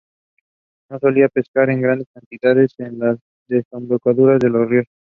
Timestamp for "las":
2.97-3.19